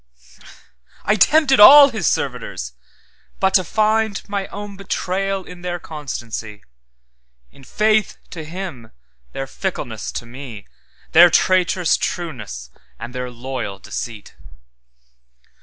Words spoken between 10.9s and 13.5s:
Their traitorous trueness, and their